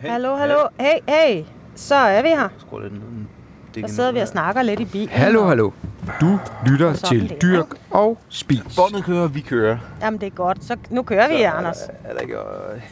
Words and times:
Hallo, 0.00 0.36
hallo. 0.36 0.54
Hey, 0.80 0.98
hey. 1.08 1.44
Så 1.74 1.94
er 1.94 2.22
vi 2.22 2.28
her. 2.28 2.48
Skru 2.58 2.78
lidt 2.78 2.92
ned. 2.92 3.02
Det 3.74 3.90
Så 3.90 3.96
sidder 3.96 4.12
vi 4.12 4.18
og 4.18 4.28
snakker 4.28 4.62
lidt 4.62 4.80
i 4.80 4.84
bilen. 4.84 5.08
Hallo, 5.08 5.44
hallo. 5.44 5.70
Du 6.20 6.38
lytter 6.66 6.92
til 6.92 7.28
der. 7.28 7.36
Dyrk 7.36 7.66
og 7.90 8.18
Spis. 8.28 8.60
Båndet 8.76 9.04
kører, 9.04 9.28
vi 9.28 9.40
kører. 9.40 9.78
Jamen, 10.02 10.20
det 10.20 10.26
er 10.26 10.30
godt. 10.30 10.64
Så 10.64 10.76
nu 10.90 11.02
kører 11.02 11.28
vi, 11.28 11.42
Anders. 11.42 11.82
Er 12.04 12.12
der 12.12 12.20
ikke... 12.20 12.36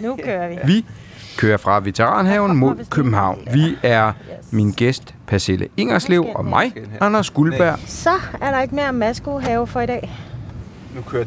Nu 0.01 0.19
kører 0.25 0.49
vi. 0.49 0.59
Vi 0.65 0.87
kører 1.37 1.57
fra 1.57 1.81
Veteranhaven 1.81 2.57
mod 2.57 2.85
København. 2.91 3.49
Vi 3.53 3.79
er 3.83 4.13
min 4.51 4.71
gæst, 4.73 5.15
Pacelle 5.27 5.69
Ingerslev, 5.77 6.27
og 6.35 6.45
mig, 6.45 6.73
Anders 7.01 7.31
Guldberg. 7.31 7.79
Så 7.87 8.15
er 8.41 8.51
der 8.51 8.61
ikke 8.61 8.75
mere 8.75 8.93
Masko-have 8.93 9.67
for 9.67 9.81
i 9.81 9.87
dag. 9.87 10.13
Nu 10.95 11.03
kører... 11.03 11.25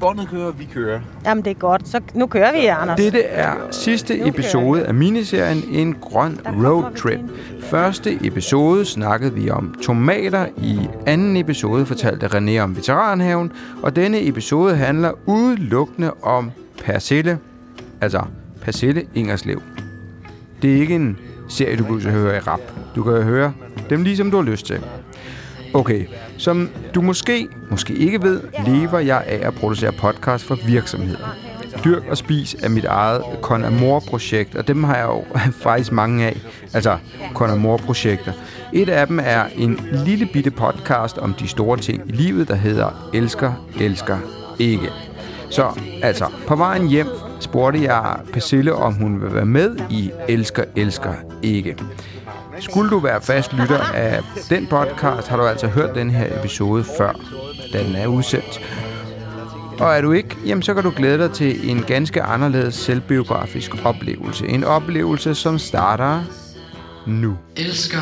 Båndet 0.00 0.28
kører, 0.28 0.52
vi 0.52 0.68
kører. 0.74 1.00
Jamen, 1.24 1.44
det 1.44 1.50
er 1.50 1.54
godt. 1.54 1.88
Så 1.88 2.00
nu 2.14 2.26
kører 2.26 2.52
vi, 2.52 2.66
Anders. 2.66 3.00
Dette 3.00 3.22
er 3.22 3.54
sidste 3.70 4.28
episode 4.28 4.84
af 4.84 4.94
miniserien 4.94 5.62
En 5.70 5.94
Grøn 6.00 6.38
Road 6.46 6.94
Trip. 6.96 7.20
Første 7.62 8.26
episode 8.26 8.84
snakkede 8.84 9.34
vi 9.34 9.50
om 9.50 9.74
tomater. 9.82 10.46
I 10.56 10.78
anden 11.06 11.36
episode 11.36 11.86
fortalte 11.86 12.26
René 12.26 12.58
om 12.58 12.76
Veteranhaven. 12.76 13.52
Og 13.82 13.96
denne 13.96 14.26
episode 14.28 14.76
handler 14.76 15.12
udelukkende 15.26 16.12
om 16.22 16.50
persille. 16.84 17.38
Altså 18.00 18.22
persille 18.62 19.02
Ingerslev. 19.14 19.62
Det 20.62 20.76
er 20.76 20.80
ikke 20.80 20.94
en 20.94 21.18
serie, 21.48 21.76
du 21.76 21.84
kan 21.84 22.10
høre 22.10 22.36
i 22.36 22.40
rap. 22.40 22.60
Du 22.96 23.02
kan 23.02 23.22
høre 23.22 23.52
dem 23.90 24.02
lige 24.02 24.16
som 24.16 24.30
du 24.30 24.36
har 24.36 24.44
lyst 24.44 24.66
til. 24.66 24.80
Okay, 25.74 26.06
som 26.38 26.68
du 26.94 27.02
måske, 27.02 27.48
måske 27.70 27.94
ikke 27.94 28.22
ved, 28.22 28.40
lever 28.66 28.98
jeg 28.98 29.24
af 29.26 29.46
at 29.46 29.54
producere 29.54 29.92
podcast 29.92 30.44
for 30.44 30.58
virksomheder. 30.66 31.36
Dyrk 31.84 32.02
og 32.10 32.16
Spis 32.16 32.56
er 32.62 32.68
mit 32.68 32.84
eget 32.84 33.22
Con 33.42 33.64
Amor-projekt, 33.64 34.54
og 34.54 34.68
dem 34.68 34.84
har 34.84 34.96
jeg 34.96 35.06
jo 35.06 35.24
faktisk 35.64 35.92
mange 35.92 36.26
af. 36.26 36.40
Altså, 36.74 36.98
Con 37.34 37.50
Amor-projekter. 37.50 38.32
Et 38.72 38.88
af 38.88 39.06
dem 39.06 39.20
er 39.22 39.44
en 39.56 39.80
lille 40.06 40.26
bitte 40.32 40.50
podcast 40.50 41.18
om 41.18 41.34
de 41.34 41.48
store 41.48 41.78
ting 41.78 42.02
i 42.08 42.12
livet, 42.12 42.48
der 42.48 42.54
hedder 42.54 43.10
Elsker, 43.14 43.66
Elsker, 43.80 44.18
Ikke. 44.58 44.90
Så 45.50 45.80
altså, 46.02 46.24
på 46.46 46.56
vejen 46.56 46.88
hjem 46.88 47.06
spurgte 47.40 47.82
jeg 47.82 48.16
Persille, 48.32 48.74
om 48.74 48.94
hun 48.94 49.22
vil 49.22 49.34
være 49.34 49.46
med 49.46 49.76
i 49.90 50.10
Elsker, 50.28 50.64
Elsker, 50.76 51.14
Ikke. 51.42 51.76
Skulle 52.60 52.90
du 52.90 52.98
være 52.98 53.20
fast 53.22 53.52
lytter 53.52 53.78
af 53.78 54.22
den 54.50 54.66
podcast, 54.66 55.28
har 55.28 55.36
du 55.36 55.42
altså 55.42 55.66
hørt 55.66 55.94
den 55.94 56.10
her 56.10 56.38
episode 56.40 56.84
før, 56.98 57.12
da 57.72 57.82
den 57.82 57.96
er 57.96 58.06
udsendt. 58.06 58.60
Og 59.80 59.96
er 59.96 60.00
du 60.00 60.12
ikke, 60.12 60.36
jamen 60.46 60.62
så 60.62 60.74
kan 60.74 60.82
du 60.82 60.92
glæde 60.96 61.18
dig 61.18 61.32
til 61.32 61.70
en 61.70 61.82
ganske 61.82 62.22
anderledes 62.22 62.74
selvbiografisk 62.74 63.70
oplevelse. 63.84 64.46
En 64.46 64.64
oplevelse, 64.64 65.34
som 65.34 65.58
starter 65.58 66.22
nu. 67.06 67.36
Elsker. 67.56 68.00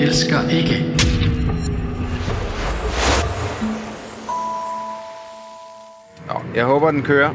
Elsker 0.00 0.48
ikke. 0.48 0.94
Nå, 6.26 6.34
jeg 6.54 6.64
håber, 6.64 6.90
den 6.90 7.02
kører. 7.02 7.30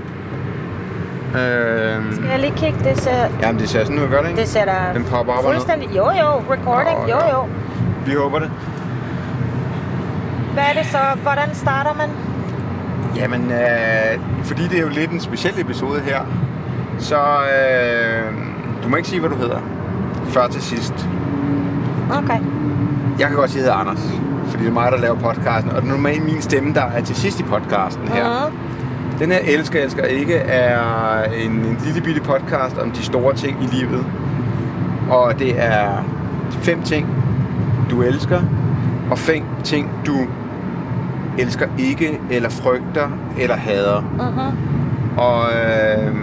Øh, 1.36 2.14
Skal 2.16 2.30
jeg 2.30 2.40
lige 2.40 2.54
kigge? 2.56 2.80
Det 2.84 2.98
ser, 3.02 3.28
jamen, 3.42 3.62
det 3.62 3.70
ser 3.70 3.84
sådan 3.84 4.00
ud, 4.00 4.08
gør 4.08 4.22
det 4.22 4.30
ikke? 4.30 4.42
det 4.42 4.50
ser 4.50 4.66
da 4.66 4.74
Den 4.94 5.04
popper 5.04 5.34
op 5.34 5.44
fuldstændig... 5.44 5.90
Jo, 5.96 6.04
jo. 6.06 6.30
Recording. 6.54 7.00
Nå, 7.00 7.08
Jo, 7.08 7.18
ja. 7.20 7.32
jo. 7.32 7.46
Vi 8.06 8.14
håber 8.14 8.40
det. 8.40 8.52
Hvad 10.54 10.64
er 10.64 10.74
det 10.82 10.92
så? 10.92 10.98
Hvordan 11.22 11.56
starter 11.56 11.94
man? 11.94 12.10
Jamen, 13.16 13.52
øh, 13.52 14.20
fordi 14.44 14.64
det 14.68 14.78
er 14.78 14.82
jo 14.82 14.90
lidt 14.90 15.12
en 15.12 15.20
speciel 15.20 15.62
episode 15.62 16.00
her, 16.00 16.20
så 17.00 17.16
øh, 17.18 18.34
du 18.84 18.90
må 18.90 18.96
ikke 18.96 19.10
sige, 19.10 19.20
hvad 19.20 19.30
du 19.30 19.36
hedder, 19.36 19.60
før 20.28 20.48
til 20.48 20.62
sidst. 20.62 20.94
Okay. 22.18 22.40
Jeg 23.20 23.28
kan 23.28 23.36
godt 23.38 23.50
sige, 23.50 23.62
at 23.62 23.68
jeg 23.68 23.74
hedder 23.76 23.90
Anders, 23.90 24.04
fordi 24.50 24.64
det 24.64 24.70
er 24.70 24.74
mig, 24.74 24.92
der 24.92 24.98
laver 24.98 25.16
podcasten, 25.20 25.72
og 25.72 25.82
det 25.82 25.88
er 25.88 25.92
normalt 25.92 26.26
min 26.26 26.42
stemme, 26.42 26.74
der 26.74 26.82
er 26.84 27.02
til 27.02 27.16
sidst 27.16 27.40
i 27.40 27.44
podcasten 27.44 28.08
her. 28.08 28.50
Mhm. 28.50 28.58
Den 29.24 29.32
her 29.32 29.40
Elsker, 29.44 29.84
Elsker 29.84 30.04
Ikke 30.04 30.36
er 30.36 31.24
en, 31.24 31.52
en 31.52 31.78
lille 31.86 32.02
bitte 32.02 32.22
podcast 32.22 32.78
om 32.78 32.92
de 32.92 33.04
store 33.04 33.36
ting 33.36 33.58
i 33.64 33.76
livet. 33.76 34.06
Og 35.10 35.40
det 35.40 35.54
er 35.58 36.04
fem 36.52 36.82
ting, 36.82 37.08
du 37.90 38.02
elsker, 38.02 38.42
og 39.12 39.18
fem 39.18 39.44
ting, 39.64 39.90
du 40.06 40.18
elsker 41.38 41.68
ikke, 41.78 42.20
eller 42.30 42.50
frygter, 42.50 43.10
eller 43.38 43.56
hader. 43.56 44.02
Mhm. 44.02 44.58
Og 45.18 45.44
øh, 45.54 46.16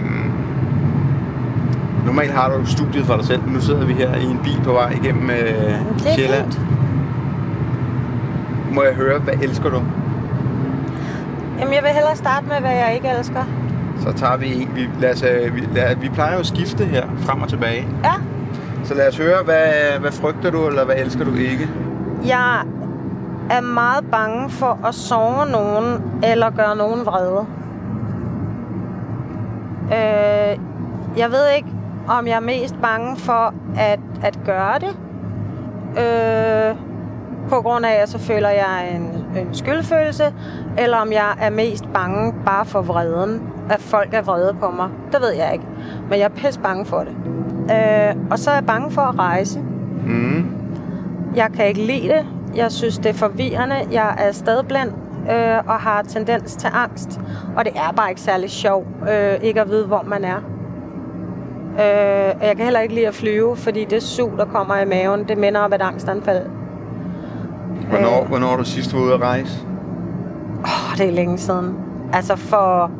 normalt 2.05 2.31
har 2.31 2.57
du 2.57 2.65
studiet 2.65 3.05
for 3.05 3.15
dig 3.15 3.25
selv, 3.25 3.43
men 3.43 3.53
nu 3.53 3.61
sidder 3.61 3.85
vi 3.85 3.93
her 3.93 4.15
i 4.15 4.23
en 4.23 4.39
bil 4.43 4.61
på 4.63 4.71
vej 4.71 4.91
igennem 5.03 5.29
øh, 5.29 5.73
Sjælland. 5.97 6.51
Må 8.71 8.83
jeg 8.83 8.93
høre, 8.93 9.19
hvad 9.19 9.33
elsker 9.41 9.69
du? 9.69 9.81
Jamen, 11.61 11.73
jeg 11.73 11.83
vil 11.83 11.91
hellere 11.91 12.15
starte 12.15 12.45
med, 12.47 12.59
hvad 12.59 12.71
jeg 12.71 12.93
ikke 12.95 13.09
elsker. 13.19 13.43
Så 13.99 14.13
tager 14.13 14.37
vi 14.37 14.61
en. 14.61 14.75
Vi, 14.75 14.89
lad 14.99 15.13
os, 15.13 15.23
øh, 15.23 15.55
vi, 15.55 15.59
lad, 15.73 15.95
vi 15.95 16.09
plejer 16.09 16.33
jo 16.33 16.39
at 16.39 16.45
skifte 16.45 16.85
her 16.85 17.05
frem 17.17 17.41
og 17.41 17.49
tilbage. 17.49 17.87
Ja. 18.03 18.13
Så 18.83 18.93
lad 18.93 19.07
os 19.07 19.17
høre, 19.17 19.43
hvad, 19.43 19.99
hvad 19.99 20.11
frygter 20.11 20.51
du, 20.51 20.67
eller 20.67 20.85
hvad 20.85 20.95
elsker 20.97 21.25
du 21.25 21.35
ikke? 21.35 21.69
Jeg 22.25 22.59
er 23.49 23.61
meget 23.61 24.05
bange 24.11 24.49
for 24.49 24.79
at 24.87 24.95
sove 24.95 25.45
nogen 25.45 26.03
eller 26.23 26.49
gøre 26.49 26.75
nogen 26.75 27.05
vrede. 27.05 27.45
Øh, 29.85 30.59
jeg 31.17 31.31
ved 31.31 31.49
ikke, 31.57 31.69
om 32.07 32.27
jeg 32.27 32.35
er 32.35 32.39
mest 32.39 32.75
bange 32.81 33.17
for 33.17 33.53
at, 33.77 33.99
at 34.23 34.39
gøre 34.45 34.79
det. 34.79 34.95
Øh, 36.01 36.75
på 37.49 37.61
grund 37.61 37.85
af, 37.85 38.01
at 38.01 38.09
så 38.09 38.19
føler 38.19 38.49
jeg 38.49 38.91
en, 38.95 39.20
en 39.37 39.53
skyldfølelse, 39.53 40.33
eller 40.77 40.97
om 40.97 41.11
jeg 41.11 41.35
er 41.39 41.49
mest 41.49 41.85
bange 41.93 42.33
bare 42.45 42.65
for 42.65 42.81
vreden, 42.81 43.41
at 43.69 43.79
folk 43.79 44.13
er 44.13 44.21
vrede 44.21 44.55
på 44.59 44.71
mig. 44.71 44.89
Det 45.11 45.21
ved 45.21 45.31
jeg 45.31 45.53
ikke. 45.53 45.65
Men 46.09 46.19
jeg 46.19 46.25
er 46.25 46.29
pisse 46.29 46.59
bange 46.59 46.85
for 46.85 46.99
det. 46.99 47.15
Øh, 47.71 48.15
og 48.31 48.39
så 48.39 48.49
er 48.49 48.55
jeg 48.55 48.65
bange 48.65 48.91
for 48.91 49.01
at 49.01 49.19
rejse. 49.19 49.59
Mm. 50.05 50.45
Jeg 51.35 51.49
kan 51.55 51.67
ikke 51.67 51.81
lide 51.81 52.07
det. 52.07 52.25
Jeg 52.55 52.71
synes, 52.71 52.97
det 52.97 53.05
er 53.05 53.13
forvirrende. 53.13 53.75
Jeg 53.91 54.15
er 54.17 54.31
stedblind 54.31 54.89
øh, 55.31 55.57
og 55.67 55.73
har 55.73 56.01
tendens 56.01 56.55
til 56.55 56.69
angst. 56.73 57.19
Og 57.57 57.65
det 57.65 57.73
er 57.75 57.91
bare 57.95 58.09
ikke 58.09 58.21
særlig 58.21 58.49
sjovt 58.49 58.87
øh, 59.09 59.33
ikke 59.41 59.61
at 59.61 59.69
vide, 59.69 59.87
hvor 59.87 60.03
man 60.07 60.23
er. 60.23 60.37
Øh, 61.73 62.45
jeg 62.47 62.55
kan 62.55 62.65
heller 62.65 62.79
ikke 62.79 62.95
lide 62.95 63.07
at 63.07 63.15
flyve, 63.15 63.55
fordi 63.55 63.85
det 63.85 64.03
sug, 64.03 64.31
der 64.37 64.45
kommer 64.45 64.77
i 64.77 64.85
maven, 64.85 65.27
det 65.27 65.37
minder 65.37 65.61
om 65.61 65.73
et 65.73 65.81
angstanfald. 65.81 66.45
Hvornår, 67.91 68.25
hvornår 68.25 68.53
er 68.53 68.57
du 68.57 68.63
sidst 68.63 68.93
var 68.93 68.99
ude 68.99 69.13
at 69.13 69.21
rejse? 69.21 69.59
Oh, 70.63 70.97
det 70.97 71.07
er 71.07 71.11
længe 71.11 71.37
siden. 71.37 71.75
Altså 72.13 72.35
for, 72.35 72.91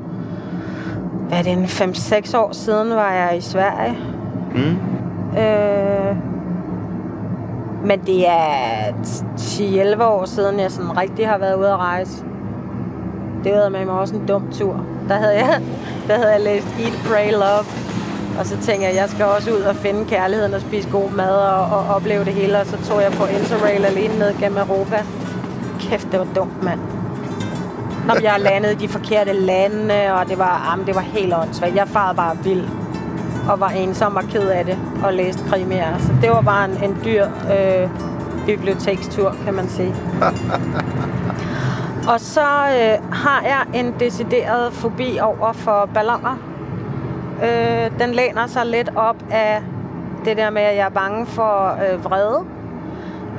hvad 1.28 1.38
er 1.38 1.44
det, 1.44 1.52
en 1.52 1.66
5-6 1.66 2.38
år 2.38 2.52
siden 2.54 2.90
var 2.90 3.12
jeg 3.12 3.38
i 3.38 3.42
Sverige. 3.42 3.98
Mm. 4.56 4.78
Øh, 5.40 6.16
men 7.86 8.00
det 8.00 8.28
er 8.30 8.92
10-11 9.38 10.04
år 10.04 10.26
siden, 10.26 10.60
jeg 10.60 10.72
sådan 10.72 10.98
rigtig 10.98 11.28
har 11.28 11.38
været 11.38 11.56
ude 11.56 11.70
at 11.70 11.78
rejse. 11.78 12.24
Det 13.44 13.52
var 13.52 13.70
med 13.70 13.86
mig 13.86 13.94
også 13.94 14.16
en 14.16 14.26
dum 14.28 14.52
tur. 14.52 14.86
Der 15.08 15.16
havde 15.16 15.34
jeg, 15.34 15.62
der 16.08 16.16
havde 16.16 16.32
jeg 16.32 16.42
læst 16.42 16.68
Eat, 16.80 16.94
Pray, 17.06 17.32
Love. 17.32 17.66
Og 18.40 18.46
så 18.46 18.58
tænkte 18.58 18.88
jeg, 18.88 18.96
jeg 18.96 19.10
skal 19.10 19.26
også 19.26 19.52
ud 19.52 19.62
og 19.62 19.76
finde 19.76 20.06
kærligheden 20.06 20.54
og 20.54 20.62
spise 20.62 20.90
god 20.90 21.12
mad 21.12 21.36
og, 21.36 21.78
og 21.78 21.96
opleve 21.96 22.26
det 22.26 22.34
hele. 22.34 22.60
Og 22.60 22.66
så 22.66 22.78
tog 22.84 23.02
jeg 23.02 23.12
på 23.12 23.26
Interrail 23.26 23.86
alene 23.86 24.20
ned 24.20 24.34
gennem 24.40 24.58
Europa. 24.58 25.06
Kæft, 25.80 26.08
det 26.12 26.20
var 26.20 26.28
dumt, 26.36 26.64
mand. 26.64 26.80
Når 28.08 28.22
jeg 28.22 28.40
landede 28.40 28.74
i 28.74 28.76
de 28.76 28.88
forkerte 28.88 29.34
lande, 29.34 30.14
og 30.14 30.30
det 30.30 30.38
var, 30.38 30.70
jamen, 30.70 30.88
det 30.88 30.96
var 30.96 31.02
helt 31.02 31.34
åndssvagt. 31.34 31.76
Jeg 31.76 31.88
farede 31.88 32.16
bare 32.16 32.38
vild 32.44 32.64
og 33.50 33.60
var 33.60 33.70
ensom 33.70 34.16
og 34.16 34.24
ked 34.24 34.48
af 34.48 34.66
det 34.66 34.78
og 35.04 35.14
læste 35.14 35.44
krimier. 35.50 35.98
Så 36.00 36.14
det 36.22 36.30
var 36.30 36.42
bare 36.42 36.66
en, 36.66 36.84
en 36.84 36.98
dyr 37.06 37.26
øh, 37.26 37.90
bibliotekstur, 38.46 39.36
kan 39.46 39.54
man 39.54 39.70
sige. 39.70 39.94
og 42.14 42.20
så 42.20 42.42
øh, 42.42 43.14
har 43.14 43.42
jeg 43.42 43.66
en 43.74 43.94
decideret 44.00 44.74
fobi 44.74 45.20
over 45.22 45.54
for 45.54 45.90
ballonger. 45.94 46.51
Øh, 47.44 48.00
den 48.00 48.12
læner 48.14 48.48
sig 48.48 48.66
lidt 48.66 48.90
op 48.96 49.16
af 49.32 49.62
det 50.26 50.38
der 50.38 50.50
med, 50.50 50.62
at 50.62 50.76
jeg 50.78 50.86
er 50.86 50.90
bange 50.90 51.26
for 51.26 51.78
øh, 51.94 52.04
vrede. 52.06 52.40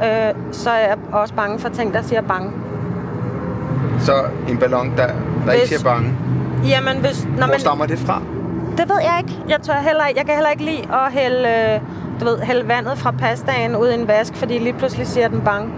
Øh, 0.04 0.34
så 0.52 0.70
er 0.70 0.78
jeg 0.78 0.96
også 1.12 1.34
bange 1.34 1.58
for 1.58 1.69
ting, 1.69 1.94
der 1.94 2.02
siger 2.02 2.20
bange. 2.20 2.50
Så 4.00 4.12
en 4.49 4.58
ballon, 4.58 4.93
der, 4.96 5.06
der 5.46 5.52
ikke 5.52 5.66
Hvis- 5.66 5.69
siger 5.69 5.90
bange. 5.93 6.14
Jamen, 6.69 6.96
hvis... 7.00 7.25
Når 7.25 7.37
Hvor 7.37 7.46
man, 7.46 7.60
stammer 7.60 7.87
det 7.87 7.99
fra? 7.99 8.22
Det 8.76 8.88
ved 8.88 8.96
jeg 9.00 9.14
ikke. 9.22 9.40
Jeg, 9.49 9.60
tør 9.62 9.75
heller, 9.75 10.05
jeg 10.16 10.25
kan 10.26 10.34
heller 10.34 10.50
ikke 10.50 10.64
lide 10.64 10.82
at 10.94 11.12
hælde, 11.12 11.48
øh, 11.48 11.81
du 12.20 12.25
ved, 12.25 12.38
hælde 12.38 12.69
vandet 12.69 12.98
fra 12.98 13.10
pastaen 13.10 13.76
ud 13.76 13.88
i 13.90 13.94
en 13.94 14.08
vask, 14.08 14.34
fordi 14.37 14.58
lige 14.58 14.72
pludselig 14.72 15.06
siger 15.06 15.28
den 15.28 15.40
bang. 15.40 15.75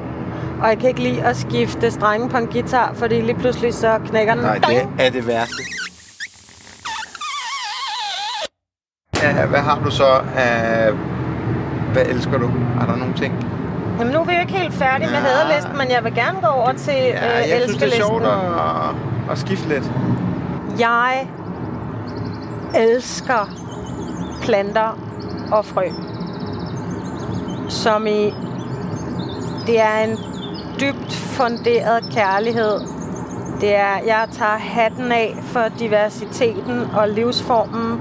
Og 0.63 0.69
jeg 0.69 0.79
kan 0.79 0.89
ikke 0.89 1.01
lide 1.03 1.23
at 1.23 1.37
skifte 1.37 1.91
strenge 1.91 2.29
på 2.29 2.37
en 2.37 2.47
guitar, 2.47 2.91
fordi 2.95 3.21
lige 3.21 3.35
pludselig 3.39 3.75
så 3.75 3.99
knækker 4.09 4.35
den. 4.35 4.43
Nej, 4.43 4.59
det 4.69 4.89
er 4.99 5.11
det 5.11 5.27
værste. 5.27 5.63
Er, 9.27 9.47
hvad 9.47 9.61
har 9.61 9.81
du 9.85 9.91
så 9.91 10.07
af... 10.37 10.91
Hvad 11.93 12.03
elsker 12.07 12.39
du? 12.39 12.51
Er 12.81 12.87
der 12.87 12.97
nogle 12.97 13.15
ting? 13.15 13.47
Jamen, 13.99 14.13
nu 14.13 14.21
er 14.21 14.25
vi 14.25 14.33
jo 14.35 14.41
ikke 14.41 14.53
helt 14.53 14.75
færdige 14.75 15.11
med 15.11 15.19
Ja. 15.19 15.25
hadelisten, 15.27 15.79
men 15.79 15.91
jeg 15.91 16.05
vil 16.05 16.15
gerne 16.15 16.41
gå 16.41 16.47
over 16.47 16.73
til 16.73 16.95
Ja, 16.95 17.43
øh, 17.43 17.49
jeg 17.51 17.61
synes, 17.65 17.79
det 17.83 17.89
er 17.93 17.97
sjovt 18.07 18.23
at, 18.25 19.31
at 19.31 19.39
skifte 19.39 19.69
lidt. 19.69 19.91
Jeg 20.79 21.29
elsker 22.75 23.49
planter 24.43 24.99
og 25.53 25.65
frø. 25.65 25.83
Som 27.69 28.07
i... 28.07 28.35
Det 29.67 29.81
er 29.81 29.99
en 30.05 30.19
dybt 30.81 31.13
funderet 31.13 32.05
kærlighed. 32.15 32.81
Det 33.61 33.77
er, 33.77 33.95
jeg 34.07 34.27
tager 34.33 34.59
hatten 34.59 35.13
af 35.13 35.37
for 35.43 35.65
diversiteten 35.79 36.87
og 36.97 37.09
livsformen 37.09 38.01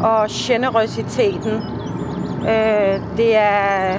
og 0.00 0.26
generøsiteten. 0.30 1.52
Øh, 2.48 3.16
det 3.16 3.36
er 3.36 3.98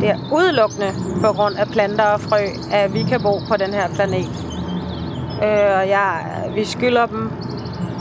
det 0.00 0.08
er 0.12 0.32
udelukkende 0.32 0.92
på 1.20 1.32
grund 1.32 1.56
af 1.56 1.66
planter 1.68 2.04
og 2.04 2.20
frø, 2.20 2.44
at 2.72 2.94
vi 2.94 3.02
kan 3.02 3.20
bo 3.22 3.38
på 3.48 3.56
den 3.56 3.74
her 3.74 3.88
planet. 3.94 4.28
Øh, 5.44 5.78
og 5.78 5.88
jeg, 5.88 6.26
vi 6.54 6.64
skylder 6.64 7.06
dem 7.06 7.30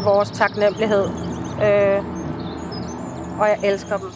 vores 0.04 0.32
taknemmelighed. 0.32 1.06
Øh, 1.64 2.04
og 3.40 3.48
jeg 3.48 3.58
elsker 3.64 3.98
dem. 3.98 4.12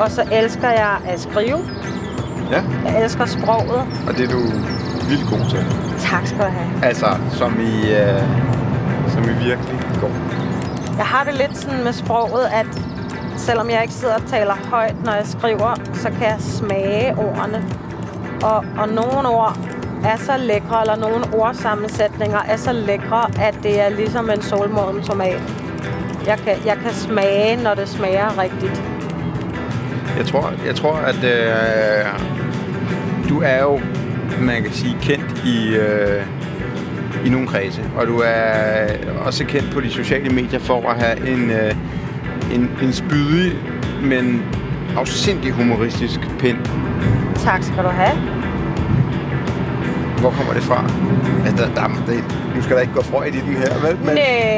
Og 0.00 0.10
så 0.10 0.28
elsker 0.32 0.70
jeg 0.70 1.00
at 1.06 1.20
skrive. 1.20 1.83
Ja, 2.50 2.62
Jeg 2.86 3.02
elsker 3.04 3.26
sproget. 3.26 3.82
og 4.08 4.14
det 4.16 4.24
er 4.24 4.32
du 4.32 4.40
vildt 5.08 5.30
god 5.30 5.50
til. 5.50 5.64
Tak 6.00 6.26
skal 6.26 6.38
du 6.38 6.44
have. 6.44 6.84
Altså, 6.84 7.06
som 7.32 7.60
i, 7.60 7.92
øh, 7.92 8.22
som 9.08 9.22
i 9.24 9.32
virkelig 9.44 9.78
god. 10.00 10.10
Jeg 10.96 11.06
har 11.06 11.24
det 11.24 11.34
lidt 11.34 11.56
sådan 11.58 11.84
med 11.84 11.92
sproget, 11.92 12.44
at 12.52 12.66
selvom 13.36 13.70
jeg 13.70 13.82
ikke 13.82 13.94
sidder 13.94 14.14
og 14.14 14.26
taler 14.26 14.54
højt, 14.70 15.04
når 15.04 15.12
jeg 15.12 15.26
skriver, 15.26 15.74
så 15.94 16.08
kan 16.08 16.22
jeg 16.22 16.36
smage 16.38 17.14
ordene. 17.18 17.64
Og, 18.42 18.64
og 18.78 18.88
nogle 18.88 19.28
ord 19.28 19.58
er 20.04 20.16
så 20.16 20.32
lækre, 20.38 20.80
eller 20.80 20.96
nogle 20.96 21.24
ordsammensætninger 21.34 22.38
er 22.48 22.56
så 22.56 22.72
lækre, 22.72 23.26
at 23.40 23.58
det 23.62 23.80
er 23.80 23.88
ligesom 23.88 24.30
en 24.30 24.42
solmoden 24.42 25.02
tomat. 25.02 25.42
Jeg 26.26 26.38
kan, 26.38 26.56
jeg 26.66 26.76
kan 26.82 26.92
smage, 26.92 27.56
når 27.62 27.74
det 27.74 27.88
smager 27.88 28.38
rigtigt. 28.42 28.82
Jeg 30.18 30.26
tror, 30.26 30.52
jeg 30.66 30.74
tror 30.74 30.94
at 30.94 31.24
øh, 31.24 32.33
er 33.44 33.62
jo, 33.62 33.80
man 34.40 34.62
kan 34.62 34.72
sige, 34.72 34.96
kendt 35.02 35.42
i, 35.44 35.74
øh, 35.76 36.22
i 37.26 37.28
nogle 37.28 37.46
kredse. 37.46 37.82
Og 37.96 38.06
du 38.06 38.22
er 38.24 38.86
også 39.24 39.44
kendt 39.44 39.70
på 39.74 39.80
de 39.80 39.90
sociale 39.90 40.30
medier 40.30 40.58
for 40.58 40.90
at 40.90 41.02
have 41.02 41.28
en, 41.28 41.50
øh, 41.50 41.74
en, 42.54 42.70
en 42.82 42.92
spydig, 42.92 43.52
men 44.02 44.42
afsindig 44.96 45.52
humoristisk 45.52 46.20
pind. 46.38 46.58
Tak 47.44 47.62
skal 47.62 47.84
du 47.84 47.88
have. 47.88 48.18
Hvor 50.20 50.30
kommer 50.30 50.52
det 50.52 50.62
fra? 50.62 50.84
Altså, 51.46 51.64
der, 51.66 51.74
der, 51.74 51.88
det, 52.06 52.24
nu 52.56 52.62
skal 52.62 52.76
der 52.76 52.82
ikke 52.82 52.94
gå 52.94 53.02
Freud 53.02 53.26
i 53.26 53.40
den 53.40 53.56
her, 53.56 53.86
vel? 53.86 53.96
Men, 53.96 54.14
Næh, 54.14 54.14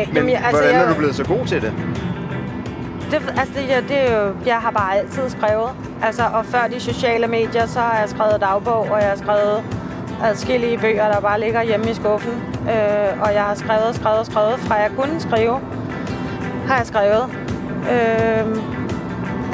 men 0.08 0.16
jamen, 0.16 0.30
jeg- 0.30 0.38
altså, 0.44 0.50
hvordan 0.62 0.74
jeg- 0.74 0.84
er 0.84 0.88
du 0.88 0.94
blevet 0.98 1.14
så 1.14 1.24
god 1.24 1.46
til 1.46 1.60
det? 1.62 1.72
Det, 3.10 3.34
altså, 3.38 3.54
det, 3.54 3.68
ja, 3.68 3.80
det 3.80 4.12
jo, 4.12 4.34
jeg 4.46 4.56
har 4.56 4.70
bare 4.70 4.96
altid 4.98 5.30
skrevet. 5.30 5.70
Altså, 6.02 6.22
og 6.22 6.46
før 6.46 6.68
de 6.74 6.80
sociale 6.80 7.26
medier, 7.26 7.66
så 7.66 7.80
har 7.80 7.98
jeg 7.98 8.08
skrevet 8.08 8.40
dagbog, 8.40 8.88
og 8.90 9.00
jeg 9.00 9.08
har 9.08 9.16
skrevet 9.16 9.64
adskillige 10.22 10.78
bøger, 10.78 11.12
der 11.12 11.20
bare 11.20 11.40
ligger 11.40 11.62
hjemme 11.62 11.90
i 11.90 11.94
skuffen. 11.94 12.32
Øh, 12.60 13.22
og 13.22 13.34
jeg 13.34 13.42
har 13.42 13.54
skrevet, 13.54 13.94
skrevet, 13.94 14.26
skrevet, 14.26 14.60
fra 14.60 14.74
jeg 14.74 14.90
kunne 14.96 15.20
skrive, 15.20 15.60
har 16.68 16.76
jeg 16.76 16.86
skrevet. 16.86 17.24
Øh, 17.92 18.62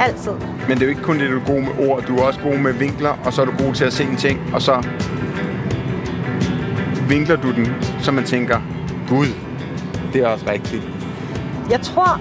altid. 0.01 0.33
Men 0.69 0.71
det 0.71 0.83
er 0.83 0.87
jo 0.87 0.91
ikke 0.91 1.03
kun 1.03 1.19
det, 1.19 1.31
du 1.31 1.39
er 1.39 1.45
god 1.47 1.61
med 1.61 1.89
ord. 1.89 2.03
Du 2.03 2.17
er 2.17 2.23
også 2.23 2.41
god 2.41 2.57
med 2.57 2.73
vinkler, 2.73 3.19
og 3.25 3.33
så 3.33 3.43
er 3.43 3.47
du 3.47 3.53
god 3.65 3.75
til 3.75 3.85
at 3.85 3.93
se 3.93 4.05
en 4.05 4.17
ting, 4.17 4.41
og 4.55 4.63
så 4.63 4.87
vinkler 7.09 7.37
du 7.37 7.53
den, 7.53 7.75
så 8.01 8.13
man 8.13 8.25
tænker, 8.25 8.61
Gud, 9.09 9.27
det 10.13 10.23
er 10.23 10.29
også 10.29 10.47
rigtigt. 10.51 10.83
Jeg 11.71 11.81
tror... 11.81 12.21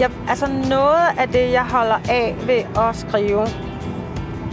Jeg, 0.00 0.10
altså 0.28 0.46
noget 0.68 1.18
af 1.18 1.28
det, 1.28 1.52
jeg 1.52 1.64
holder 1.64 1.98
af 2.08 2.36
ved 2.46 2.82
at 2.82 2.96
skrive, 2.96 3.46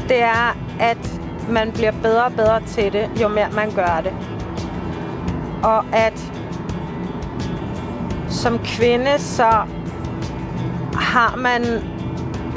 det 0.10 0.24
er, 0.24 0.58
at 0.80 1.22
man 1.50 1.72
bliver 1.72 1.92
bedre 2.04 2.24
og 2.24 2.32
bedre 2.32 2.62
til 2.68 2.94
det, 2.94 3.10
jo 3.22 3.28
mere 3.28 3.50
man 3.50 3.72
gør 3.76 4.02
det. 4.04 4.14
Og 5.64 5.86
at 5.94 6.34
som 8.30 8.60
kvinde, 8.60 9.20
så 9.20 9.50
har 10.96 11.36
man 11.36 11.64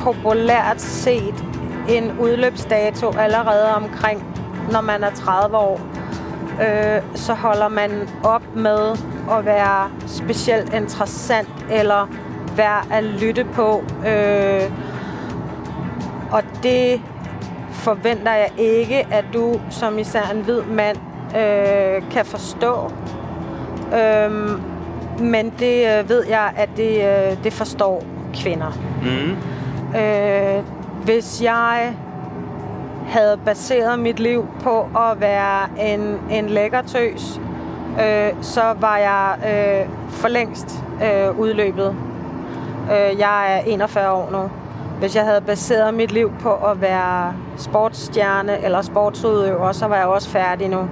populært 0.00 0.80
set 0.80 1.44
en 1.88 2.18
udløbsdato 2.18 3.12
allerede 3.18 3.74
omkring, 3.74 4.24
når 4.72 4.80
man 4.80 5.04
er 5.04 5.10
30 5.10 5.56
år 5.56 5.80
øh, 6.60 7.02
så 7.14 7.34
holder 7.34 7.68
man 7.68 8.08
op 8.24 8.42
med 8.54 8.96
at 9.30 9.44
være 9.44 9.90
specielt 10.06 10.74
interessant 10.74 11.48
eller 11.70 12.08
være 12.56 12.96
at 12.96 13.04
lytte 13.04 13.44
på. 13.44 13.82
Øh, 14.06 14.62
og 16.30 16.42
det 16.62 17.00
forventer 17.70 18.32
jeg 18.32 18.50
ikke, 18.58 19.06
at 19.10 19.24
du 19.34 19.60
som 19.70 19.98
især 19.98 20.22
en 20.34 20.40
hvid 20.40 20.62
mand 20.62 20.96
øh, 21.36 22.10
kan 22.10 22.24
forstå. 22.24 22.92
Øhm, 23.94 24.60
men 25.20 25.52
det 25.58 25.98
øh, 25.98 26.08
ved 26.08 26.24
jeg, 26.28 26.52
at 26.56 26.68
det, 26.76 26.96
øh, 26.96 27.44
det 27.44 27.52
forstår 27.52 28.02
kvinder. 28.34 28.78
Mm. 29.02 29.36
Øh, 29.98 30.64
hvis 31.04 31.42
jeg 31.42 31.94
havde 33.08 33.38
baseret 33.44 33.98
mit 33.98 34.20
liv 34.20 34.46
på 34.62 34.80
at 34.80 35.20
være 35.20 35.68
en, 35.80 36.18
en 36.30 36.46
lækker 36.46 36.82
tøs, 36.82 37.40
øh, 38.00 38.32
så 38.40 38.74
var 38.80 38.96
jeg 38.96 39.36
øh, 39.38 39.88
for 40.08 40.28
længst 40.28 40.82
øh, 41.04 41.38
udløbet. 41.38 41.96
Øh, 42.92 43.18
jeg 43.18 43.56
er 43.56 43.62
41 43.66 44.12
år 44.12 44.28
nu. 44.32 44.50
Hvis 44.98 45.16
jeg 45.16 45.24
havde 45.24 45.40
baseret 45.40 45.94
mit 45.94 46.12
liv 46.12 46.32
på 46.40 46.54
at 46.54 46.80
være 46.80 47.34
sportsstjerne 47.56 48.64
eller 48.64 48.82
sportsudøver, 48.82 49.72
så 49.72 49.86
var 49.86 49.96
jeg 49.96 50.06
også 50.06 50.28
færdig 50.28 50.68
nu. 50.68 50.88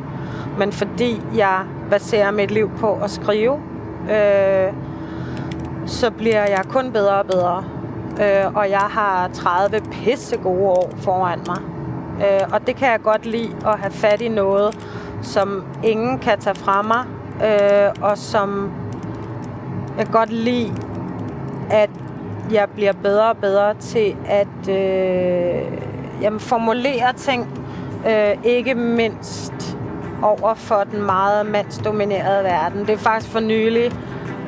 Men 0.58 0.72
fordi 0.72 1.22
jeg 1.36 1.60
baserer 1.90 2.30
mit 2.30 2.50
liv 2.50 2.70
på 2.78 2.98
at 3.02 3.10
skrive, 3.10 3.60
øh, 4.10 4.72
så 5.86 6.10
bliver 6.10 6.44
jeg 6.46 6.64
kun 6.68 6.92
bedre 6.92 7.14
og 7.14 7.26
bedre. 7.26 7.64
Øh, 8.20 8.54
og 8.54 8.70
jeg 8.70 8.78
har 8.78 9.28
30 9.32 9.80
pisse 9.92 10.36
gode 10.36 10.64
år 10.64 10.90
foran 10.98 11.40
mig. 11.46 11.58
Øh, 12.18 12.48
og 12.52 12.66
det 12.66 12.76
kan 12.76 12.88
jeg 12.88 13.02
godt 13.02 13.26
lide 13.26 13.56
at 13.66 13.78
have 13.78 13.92
fat 13.92 14.20
i 14.20 14.28
noget, 14.28 14.78
som 15.22 15.64
ingen 15.82 16.18
kan 16.18 16.38
tage 16.38 16.56
fra 16.56 16.82
mig. 16.82 17.04
Øh, 17.44 17.90
og 18.02 18.18
som 18.18 18.72
jeg 19.98 20.06
godt 20.12 20.32
lide, 20.32 20.72
at 21.70 21.90
jeg 22.52 22.68
bliver 22.74 22.92
bedre 22.92 23.30
og 23.30 23.36
bedre 23.36 23.74
til 23.74 24.16
at 24.26 24.68
øh, 24.68 25.62
jamen, 26.20 26.40
formulere 26.40 27.12
ting. 27.16 27.60
Øh, 28.08 28.36
ikke 28.44 28.74
mindst 28.74 29.76
over 30.22 30.54
for 30.54 30.84
den 30.92 31.02
meget 31.02 31.46
mandsdominerede 31.46 32.44
verden. 32.44 32.80
Det 32.80 32.90
er 32.90 32.96
faktisk 32.96 33.32
for 33.32 33.40
nylig, 33.40 33.92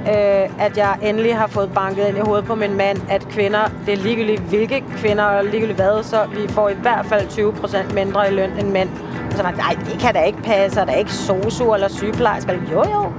øh, 0.09 0.65
at 0.65 0.77
jeg 0.77 0.99
endelig 1.03 1.37
har 1.37 1.47
fået 1.47 1.71
banket 1.75 2.09
ind 2.09 2.17
i 2.17 2.21
hovedet 2.21 2.45
på 2.45 2.55
min 2.55 2.77
mand, 2.77 2.99
at 3.11 3.29
kvinder, 3.29 3.71
det 3.87 3.95
er 3.95 3.99
ligegyldigt 3.99 4.41
hvilke 4.41 4.85
kvinder, 4.97 5.25
og 5.25 5.45
ligegyldigt 5.45 5.79
hvad, 5.79 6.03
så 6.03 6.27
vi 6.33 6.49
får 6.49 6.69
i 6.69 6.75
hvert 6.75 7.07
fald 7.07 7.29
20% 7.29 7.95
mindre 7.95 8.33
i 8.33 8.35
løn 8.35 8.51
end 8.59 8.71
mænd. 8.71 8.89
Og 9.31 9.37
så 9.37 9.43
var 9.43 9.51
nej, 9.51 9.77
det 9.91 9.99
kan 10.01 10.15
da 10.15 10.23
ikke 10.23 10.43
passe, 10.43 10.81
og 10.81 10.87
der 10.87 10.93
er 10.93 10.99
ikke 10.99 11.13
sosu 11.13 11.75
eller 11.75 11.89
sygeplejersker. 11.89 12.53
Jo, 12.73 12.85
jo. 12.85 13.13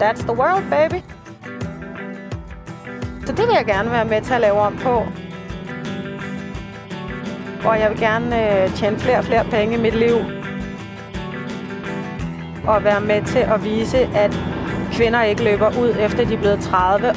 That's 0.00 0.22
the 0.22 0.34
world, 0.34 0.64
baby. 0.70 1.19
Så 3.26 3.32
det 3.32 3.46
vil 3.46 3.54
jeg 3.56 3.66
gerne 3.66 3.90
være 3.90 4.04
med 4.04 4.22
til 4.22 4.34
at 4.34 4.40
lave 4.40 4.58
om 4.60 4.76
på. 4.76 5.06
Og 7.64 7.80
jeg 7.80 7.90
vil 7.90 8.00
gerne 8.00 8.62
øh, 8.62 8.74
tjene 8.74 8.98
flere 8.98 9.18
og 9.18 9.24
flere 9.24 9.44
penge 9.44 9.76
i 9.76 9.80
mit 9.80 9.94
liv. 9.94 10.16
Og 12.66 12.84
være 12.84 13.00
med 13.00 13.22
til 13.22 13.38
at 13.38 13.64
vise, 13.64 13.98
at 13.98 14.38
kvinder 14.92 15.22
ikke 15.22 15.44
løber 15.44 15.68
ud 15.68 15.96
efter 16.00 16.24
de 16.24 16.34
er 16.34 16.38
blevet 16.38 16.60
30. 16.60 17.14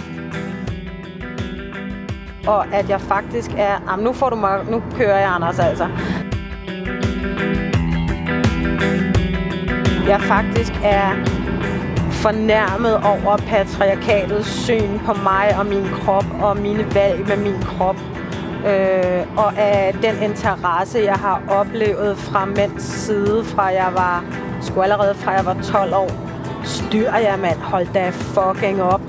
Og 2.47 2.73
at 2.73 2.89
jeg 2.89 3.01
faktisk 3.01 3.51
er... 3.57 3.91
Jamen, 3.91 4.03
nu 4.03 4.13
får 4.13 4.29
du 4.29 4.35
mig... 4.35 4.65
Nu 4.69 4.83
kører 4.97 5.19
jeg, 5.19 5.29
Anders, 5.29 5.59
altså. 5.59 5.87
Jeg 10.07 10.21
faktisk 10.21 10.73
er 10.83 11.32
fornærmet 12.23 12.95
over 12.95 13.37
patriarkatets 13.37 14.49
syn 14.49 14.99
på 15.05 15.13
mig 15.13 15.55
og 15.59 15.65
min 15.65 15.87
krop 15.87 16.25
og 16.41 16.57
mine 16.57 16.95
valg 16.95 17.27
med 17.27 17.37
min 17.37 17.61
krop. 17.61 17.95
øh, 18.67 19.37
og 19.37 19.57
af 19.57 19.93
den 20.01 20.23
interesse, 20.29 20.99
jeg 21.03 21.13
har 21.13 21.41
oplevet 21.49 22.17
fra 22.17 22.45
mænds 22.45 22.83
side, 22.83 23.43
fra 23.43 23.65
jeg 23.65 23.89
var, 23.93 24.25
sgu 24.61 24.81
allerede 24.81 25.15
fra 25.15 25.31
jeg 25.31 25.45
var 25.45 25.57
12 25.63 25.93
år. 25.93 26.11
Styr 26.63 27.11
jeg, 27.11 27.39
mand. 27.41 27.59
Hold 27.59 27.87
da 27.93 28.09
fucking 28.09 28.83
op. 28.83 29.01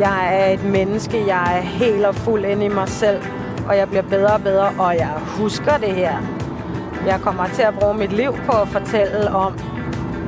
Jeg 0.00 0.40
er 0.40 0.52
et 0.52 0.64
menneske. 0.64 1.24
Jeg 1.26 1.56
er 1.56 1.60
helt 1.60 2.04
og 2.04 2.14
fuld 2.14 2.44
ind 2.44 2.62
i 2.62 2.68
mig 2.68 2.88
selv. 2.88 3.22
Og 3.68 3.76
jeg 3.76 3.88
bliver 3.88 4.02
bedre 4.02 4.34
og 4.34 4.42
bedre, 4.42 4.68
og 4.78 4.94
jeg 4.94 5.10
husker 5.26 5.76
det 5.76 5.94
her. 5.94 6.16
Jeg 7.06 7.20
kommer 7.20 7.46
til 7.46 7.62
at 7.62 7.74
bruge 7.74 7.94
mit 7.94 8.12
liv 8.12 8.32
på 8.46 8.52
at 8.52 8.68
fortælle 8.68 9.30
om, 9.30 9.58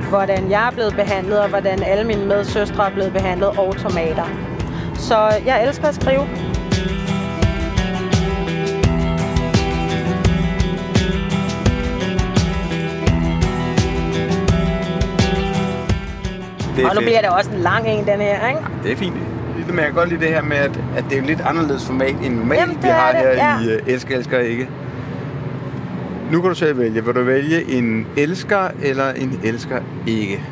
hvordan 0.09 0.51
jeg 0.51 0.67
er 0.67 0.71
blevet 0.71 0.95
behandlet, 0.95 1.39
og 1.39 1.49
hvordan 1.49 1.83
alle 1.83 2.03
mine 2.03 2.25
medsøstre 2.25 2.85
er 2.85 2.93
blevet 2.93 3.13
behandlet, 3.13 3.49
og 3.49 3.75
tomater. 3.77 4.25
Så 4.95 5.17
jeg 5.45 5.67
elsker 5.67 5.87
at 5.87 5.95
skrive. 5.95 6.27
Det 16.75 16.85
er 16.85 16.89
Og 16.89 16.95
nu 16.95 17.01
bliver 17.01 17.21
det 17.21 17.29
også 17.29 17.51
en 17.51 17.59
lang 17.59 17.87
en, 17.87 18.05
den 18.05 18.19
her, 18.19 18.47
ikke? 18.47 18.61
Det 18.83 18.91
er 18.91 18.95
fint. 18.95 19.15
Det 19.57 19.67
men 19.67 19.77
jeg 19.77 19.85
kan 19.85 19.93
godt 19.93 20.09
lide 20.09 20.21
det 20.21 20.29
her 20.29 20.41
med, 20.41 20.57
at, 20.57 20.79
at 20.97 21.03
det 21.09 21.13
er 21.13 21.21
jo 21.21 21.25
lidt 21.25 21.41
anderledes 21.41 21.85
format 21.85 22.15
end 22.23 22.35
normalt, 22.35 22.61
Jamen, 22.61 22.83
vi 22.83 22.87
har 22.87 23.11
det, 23.11 23.21
her 23.21 23.31
ja. 23.31 23.59
i 23.59 23.81
uh, 23.81 23.93
Elsker, 23.93 24.17
Elsker 24.17 24.39
Ikke. 24.39 24.69
Nu 26.31 26.41
kan 26.41 26.49
du 26.49 26.55
selv 26.55 26.77
vælge. 26.77 27.05
Vil 27.05 27.15
du 27.15 27.23
vælge 27.23 27.71
en 27.71 28.07
elsker 28.17 28.67
eller 28.81 29.09
en 29.09 29.39
elsker 29.43 29.81
ikke? 30.07 30.43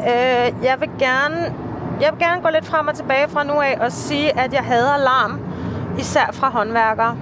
Øh, 0.00 0.64
jeg 0.64 0.76
vil 0.80 0.90
gerne... 0.98 1.54
Jeg 2.00 2.12
vil 2.12 2.18
gerne 2.18 2.42
gå 2.42 2.48
lidt 2.54 2.66
frem 2.66 2.86
og 2.86 2.94
tilbage 2.94 3.28
fra 3.28 3.44
nu 3.44 3.52
af 3.52 3.78
og 3.80 3.92
sige, 3.92 4.38
at 4.38 4.52
jeg 4.52 4.62
hader 4.62 4.96
larm. 4.96 5.40
Især 5.98 6.30
fra 6.32 6.50
håndværkere. 6.50 7.16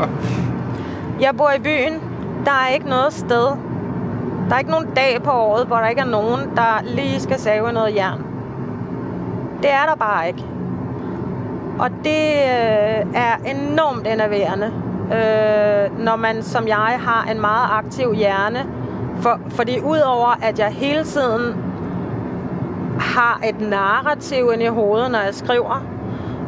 jeg 1.24 1.36
bor 1.36 1.50
i 1.56 1.60
byen. 1.60 2.00
Der 2.44 2.50
er 2.50 2.74
ikke 2.74 2.88
noget 2.88 3.12
sted. 3.12 3.46
Der 4.48 4.54
er 4.54 4.58
ikke 4.58 4.70
nogen 4.70 4.88
dag 4.96 5.22
på 5.22 5.30
året, 5.30 5.66
hvor 5.66 5.76
der 5.76 5.88
ikke 5.88 6.00
er 6.00 6.06
nogen, 6.06 6.40
der 6.56 6.82
lige 6.84 7.20
skal 7.20 7.38
save 7.38 7.72
noget 7.72 7.94
jern. 7.94 8.24
Det 9.62 9.70
er 9.70 9.86
der 9.88 9.94
bare 9.94 10.28
ikke. 10.28 10.44
Og 11.78 11.90
det 11.90 12.26
øh, 12.26 13.14
er 13.14 13.36
enormt 13.46 14.06
enerverende, 14.06 14.72
øh, 15.06 16.04
når 16.04 16.16
man 16.16 16.42
som 16.42 16.68
jeg 16.68 16.98
har 17.00 17.28
en 17.30 17.40
meget 17.40 17.68
aktiv 17.70 18.14
hjerne. 18.14 18.66
For, 19.20 19.40
fordi 19.48 19.80
udover 19.80 20.38
at 20.42 20.58
jeg 20.58 20.68
hele 20.68 21.04
tiden 21.04 21.56
har 23.00 23.40
et 23.48 23.60
narrativ 23.60 24.50
ind 24.52 24.62
i 24.62 24.66
hovedet, 24.66 25.10
når 25.10 25.18
jeg 25.18 25.34
skriver, 25.34 25.84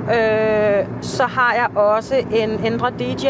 øh, 0.09 0.87
så 1.01 1.25
har 1.25 1.55
jeg 1.55 1.77
også 1.77 2.15
en 2.33 2.65
indre 2.65 2.91
DJ. 2.91 3.27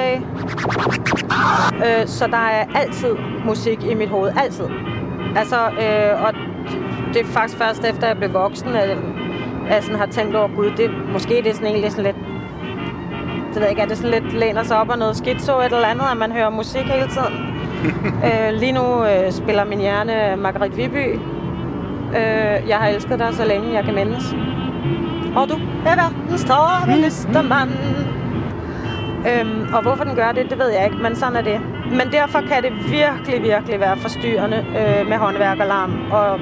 Øh, 1.76 2.06
så 2.06 2.26
der 2.26 2.36
er 2.36 2.64
altid 2.74 3.16
musik 3.44 3.84
i 3.84 3.94
mit 3.94 4.08
hoved. 4.08 4.32
Altid. 4.42 4.64
Altså, 5.36 5.56
øh, 5.56 6.22
og 6.24 6.34
det 7.14 7.22
er 7.22 7.26
faktisk 7.26 7.58
først 7.58 7.84
efter, 7.84 8.06
jeg 8.06 8.16
blev 8.16 8.32
voksen, 8.32 8.68
at 8.68 8.88
jeg 9.70 9.82
sådan 9.82 9.98
har 9.98 10.06
tænkt 10.06 10.36
over, 10.36 10.48
gud, 10.56 10.70
det, 10.76 10.90
måske 11.12 11.34
det 11.34 11.46
er 11.46 11.52
sådan 11.52 11.66
egentlig 11.66 11.92
sådan 11.92 12.04
lidt 12.04 12.37
det 13.58 13.62
ved 13.62 13.68
jeg 13.68 13.70
ikke, 13.70 13.82
er 13.82 13.86
det 13.86 13.96
sådan 13.96 14.22
lidt 14.22 14.32
læner 14.32 14.62
sig 14.62 14.76
op 14.78 14.90
af 14.90 14.98
noget 14.98 15.16
skizo 15.16 15.58
et 15.58 15.64
eller 15.64 15.86
andet, 15.86 16.04
at 16.12 16.16
man 16.16 16.32
hører 16.32 16.50
musik 16.50 16.84
hele 16.84 17.08
tiden. 17.08 17.34
øh, 18.28 18.52
lige 18.60 18.72
nu 18.72 19.04
øh, 19.04 19.32
spiller 19.32 19.64
min 19.64 19.78
hjerne 19.78 20.36
Margrethe 20.36 20.76
Viby. 20.76 21.14
Øh, 22.18 22.68
jeg 22.68 22.76
har 22.80 22.88
elsket 22.88 23.18
dig 23.18 23.28
så 23.34 23.44
længe, 23.44 23.72
jeg 23.74 23.84
kan 23.84 23.94
mindes. 23.94 24.24
Og 25.36 25.48
du 25.48 25.54
er 25.86 25.94
verdens 25.96 26.44
travleste 26.44 27.42
mand. 27.42 27.70
Øhm, 29.30 29.74
og 29.74 29.82
hvorfor 29.82 30.04
den 30.04 30.14
gør 30.14 30.32
det, 30.32 30.50
det 30.50 30.58
ved 30.58 30.68
jeg 30.68 30.84
ikke, 30.84 30.96
men 30.96 31.16
sådan 31.16 31.36
er 31.36 31.42
det. 31.42 31.60
Men 31.90 32.12
derfor 32.12 32.40
kan 32.40 32.62
det 32.62 32.72
virkelig, 32.90 33.42
virkelig 33.42 33.80
være 33.80 33.96
forstyrrende 33.96 34.56
øh, 34.56 35.08
med 35.08 35.16
håndværkerlarm 35.16 36.12
og 36.12 36.40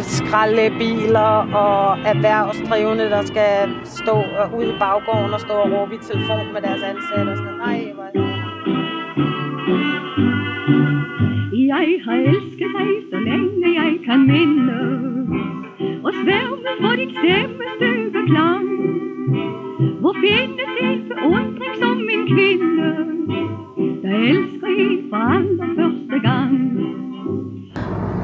skraldebiler 0.00 1.32
og 1.64 1.98
erhvervsdrivende, 1.98 3.04
der 3.04 3.22
skal 3.22 3.70
stå 3.84 4.24
ude 4.56 4.68
i 4.74 4.78
baggården 4.78 5.34
og 5.34 5.40
stå 5.40 5.52
og 5.52 5.72
råbe 5.72 5.94
i 5.94 5.98
telefon 5.98 6.52
med 6.52 6.60
deres 6.62 6.82
ansatte 6.82 7.30
og 7.30 7.36
sådan. 7.36 7.58
Nej, 7.58 7.92
hvor 7.94 8.02
Jeg 11.72 11.88
har 12.04 12.16
elsket 12.32 12.70
dig, 12.78 12.90
så 13.10 13.18
længe 13.18 13.82
jeg 13.82 13.98
kan 14.04 14.20
minde 14.26 14.78
Og 16.04 16.12
sværme 16.22 16.70
for 16.80 16.96
dit 16.96 17.10
stemmestøve 17.18 18.26
klang 18.26 18.68
Hvor 20.00 20.14
findes 20.24 20.72
en 20.82 21.08
beundring 21.08 21.74
som 21.82 21.96
min 21.96 22.22
kvinde 22.32 22.90
Der 24.02 24.14
elsker 24.32 24.66
en 24.66 24.98
for 25.10 25.16
allerførste 25.16 26.18
gang? 26.28 26.52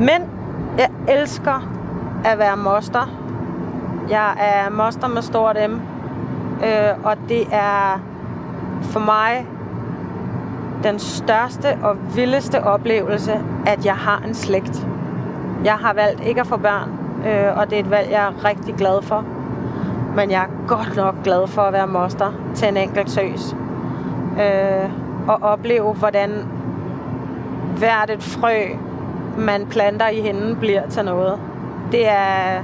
Men 0.09 0.38
jeg 0.78 0.90
elsker 1.08 1.68
at 2.25 2.38
være 2.38 2.56
moster. 2.56 3.11
Jeg 4.11 4.35
er 4.38 4.70
moster 4.70 5.08
med 5.08 5.23
stort 5.23 5.56
M. 5.70 5.73
Øh, 6.64 7.04
og 7.04 7.16
det 7.28 7.47
er 7.52 8.00
for 8.82 9.00
mig 9.00 9.47
den 10.82 10.99
største 10.99 11.78
og 11.82 11.97
vildeste 12.14 12.64
oplevelse, 12.64 13.40
at 13.66 13.85
jeg 13.85 13.94
har 13.94 14.23
en 14.26 14.35
slægt. 14.35 14.87
Jeg 15.64 15.75
har 15.75 15.92
valgt 15.92 16.20
ikke 16.25 16.40
at 16.40 16.47
få 16.47 16.56
børn, 16.56 16.90
øh, 17.26 17.58
og 17.58 17.70
det 17.70 17.76
er 17.76 17.80
et 17.80 17.90
valg, 17.90 18.11
jeg 18.11 18.25
er 18.26 18.44
rigtig 18.44 18.75
glad 18.75 19.02
for. 19.02 19.25
Men 20.16 20.30
jeg 20.30 20.42
er 20.42 20.66
godt 20.68 20.97
nok 20.97 21.14
glad 21.25 21.47
for 21.47 21.62
at 21.62 21.73
være 21.73 21.87
moster 21.87 22.32
til 22.54 22.68
en 22.68 22.76
enkelt 22.76 23.11
søs. 23.11 23.56
Øh, 24.40 24.90
og 25.28 25.38
opleve, 25.42 25.94
hvordan 25.94 26.30
hvert 27.78 28.11
et 28.11 28.23
frø, 28.23 28.64
man 29.38 29.66
planter 29.66 30.09
i 30.09 30.21
hende, 30.21 30.57
bliver 30.57 30.88
til 30.88 31.04
noget. 31.04 31.38
Det 31.92 32.09
er, 32.09 32.62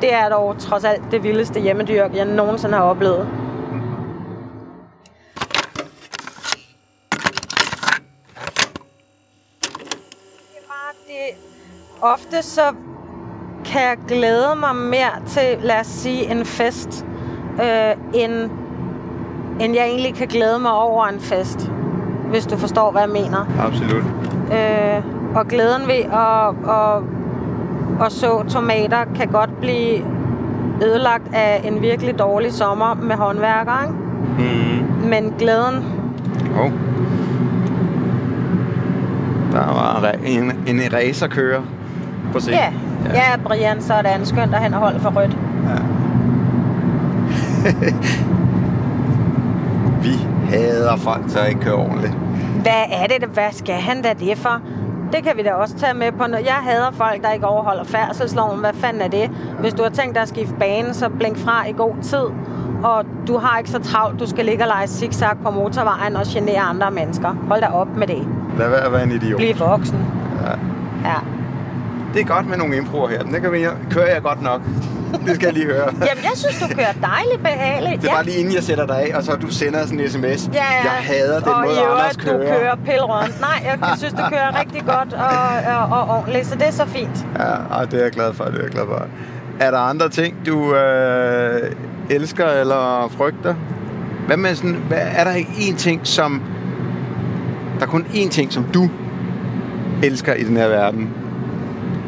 det 0.00 0.14
er 0.14 0.28
dog 0.28 0.58
trods 0.58 0.84
alt 0.84 1.02
det 1.10 1.22
vildeste 1.22 1.60
hjemmedyrk, 1.60 2.16
jeg 2.16 2.24
nogensinde 2.24 2.74
har 2.74 2.82
oplevet. 2.84 3.28
Det 9.60 10.56
er 10.56 10.66
bare 10.68 10.94
det. 11.06 11.36
Ofte 12.02 12.42
så 12.42 12.74
kan 13.64 13.82
jeg 13.82 13.96
glæde 14.08 14.56
mig 14.56 14.76
mere 14.76 15.22
til, 15.26 15.58
lad 15.60 15.80
os 15.80 15.86
sige, 15.86 16.30
en 16.30 16.46
fest, 16.46 17.06
øh, 17.62 17.96
end, 18.14 18.50
end 19.60 19.74
jeg 19.74 19.86
egentlig 19.86 20.14
kan 20.14 20.28
glæde 20.28 20.58
mig 20.58 20.72
over 20.72 21.04
en 21.04 21.20
fest. 21.20 21.70
Hvis 22.30 22.46
du 22.46 22.56
forstår, 22.56 22.90
hvad 22.90 23.02
jeg 23.02 23.10
mener. 23.10 23.46
Absolut. 23.60 24.04
Øh, 24.52 25.19
og 25.34 25.48
glæden 25.48 25.82
ved 25.86 26.04
at, 26.12 26.48
at, 26.70 27.02
at 28.06 28.12
så 28.12 28.42
tomater 28.48 29.04
kan 29.16 29.28
godt 29.28 29.60
blive 29.60 30.04
ødelagt 30.82 31.34
af 31.34 31.60
en 31.64 31.82
virkelig 31.82 32.18
dårlig 32.18 32.52
sommer 32.52 32.94
med 32.94 33.16
håndværker, 33.16 33.82
ikke? 33.82 33.94
Mm. 34.38 35.08
Men 35.08 35.34
glæden, 35.38 35.84
Oh. 36.58 36.70
Der 39.52 39.66
var 39.66 40.14
en, 40.26 40.52
en 40.66 40.80
racerkører 40.92 41.60
på 42.32 42.40
scenen. 42.40 42.58
ja, 42.60 42.72
ja, 43.14 43.36
Brian, 43.44 43.82
sådan, 43.82 44.26
skønt 44.26 44.54
at 44.54 44.60
han 44.60 44.72
har 44.72 44.80
holdt 44.80 45.02
for 45.02 45.10
rødt. 45.10 45.32
Vi 50.02 50.26
hader 50.48 50.96
folk, 50.96 51.34
der 51.34 51.44
ikke 51.46 51.60
kører 51.60 51.74
ordentligt. 51.76 52.12
Hvad 52.62 52.82
er 52.92 53.06
det, 53.06 53.28
hvad 53.28 53.52
skal 53.52 53.74
han 53.74 54.02
da 54.02 54.12
det 54.20 54.38
for? 54.38 54.60
Det 55.12 55.24
kan 55.24 55.36
vi 55.36 55.42
da 55.42 55.52
også 55.52 55.74
tage 55.76 55.94
med 55.94 56.12
på. 56.12 56.24
Jeg 56.44 56.58
hader 56.62 56.90
folk, 56.92 57.22
der 57.22 57.30
ikke 57.30 57.46
overholder 57.46 57.84
færdselsloven. 57.84 58.60
Hvad 58.60 58.72
fanden 58.74 59.02
er 59.02 59.08
det? 59.08 59.30
Hvis 59.60 59.74
du 59.74 59.82
har 59.82 59.90
tænkt 59.90 60.14
dig 60.14 60.22
at 60.22 60.28
skifte 60.28 60.54
bane, 60.54 60.94
så 60.94 61.08
blink 61.08 61.38
fra 61.38 61.68
i 61.68 61.72
god 61.72 61.94
tid. 62.02 62.24
Og 62.84 63.04
du 63.26 63.38
har 63.38 63.58
ikke 63.58 63.70
så 63.70 63.78
travlt, 63.78 64.20
du 64.20 64.26
skal 64.26 64.44
ligge 64.44 64.64
og 64.64 64.68
lege 64.68 64.86
zigzag 64.86 65.36
på 65.44 65.50
motorvejen 65.50 66.16
og 66.16 66.22
genere 66.26 66.60
andre 66.60 66.90
mennesker. 66.90 67.28
Hold 67.48 67.60
da 67.60 67.66
op 67.66 67.96
med 67.96 68.06
det. 68.06 68.28
Lad 68.58 68.68
være 68.68 68.80
at 68.86 68.92
være 68.92 69.02
en 69.02 69.12
idiot. 69.12 69.36
Bliv 69.38 69.58
voksen. 69.58 69.98
Ja. 70.46 70.50
Ja. 71.08 71.16
Det 72.14 72.20
er 72.20 72.24
godt 72.24 72.48
med 72.48 72.56
nogle 72.56 72.76
improer 72.76 73.08
her. 73.08 73.22
Den 73.22 73.40
kan 73.40 73.52
vi, 73.52 73.66
kører 73.90 74.14
jeg 74.14 74.22
godt 74.22 74.42
nok. 74.42 74.60
Det 75.26 75.34
skal 75.34 75.46
jeg 75.46 75.54
lige 75.54 75.66
høre. 75.66 75.86
Jamen, 76.08 76.24
jeg 76.24 76.32
synes, 76.34 76.56
du 76.62 76.74
kører 76.74 76.92
dejligt 77.12 77.42
behageligt. 77.42 78.02
Det 78.02 78.08
er 78.08 78.14
bare 78.14 78.24
lige 78.24 78.36
inden 78.36 78.54
jeg 78.54 78.62
sætter 78.62 78.86
dig 78.86 78.96
af, 78.96 79.16
og 79.16 79.22
så 79.22 79.32
du 79.36 79.46
sender 79.48 79.82
sådan 79.86 80.00
en 80.00 80.10
sms. 80.10 80.22
Ja, 80.22 80.58
ja. 80.58 80.62
Jeg 80.84 80.98
hader 81.02 81.40
den 81.40 81.48
og 81.48 81.60
måde, 81.64 81.76
øvrigt, 81.76 82.00
Anders 82.00 82.16
kører. 82.16 82.38
du 82.38 82.44
kører 82.44 82.76
pilrønt. 82.84 83.40
Nej, 83.40 83.58
jeg 83.64 83.98
synes, 83.98 84.12
du 84.12 84.22
kører 84.30 84.50
rigtig 84.60 84.82
godt 84.86 85.12
og, 85.12 85.74
og, 85.76 86.00
og 86.00 86.16
ordentligt, 86.16 86.46
så 86.46 86.54
det 86.54 86.66
er 86.66 86.70
så 86.70 86.86
fint. 86.86 87.26
Ja, 87.38 87.52
og 87.76 87.90
det 87.90 87.98
er 87.98 88.02
jeg 88.02 88.12
glad 88.12 88.34
for, 88.34 88.44
det 88.44 88.58
er 88.58 88.62
jeg 88.62 88.70
glad 88.70 88.84
for. 88.86 89.06
Er 89.60 89.70
der 89.70 89.78
andre 89.78 90.08
ting, 90.08 90.46
du 90.46 90.74
øh, 90.74 91.72
elsker 92.10 92.46
eller 92.46 93.12
frygter? 93.16 93.54
Hvad 94.26 94.36
med 94.36 94.54
sådan, 94.54 94.76
hvad, 94.88 94.98
er 95.16 95.24
der 95.24 95.34
ikke 95.34 95.50
én 95.50 95.76
ting, 95.76 96.00
som... 96.06 96.42
Der 97.78 97.86
er 97.86 97.90
kun 97.90 98.06
én 98.14 98.28
ting, 98.28 98.52
som 98.52 98.64
du 98.64 98.88
elsker 100.02 100.34
i 100.34 100.42
den 100.44 100.56
her 100.56 100.68
verden? 100.68 101.10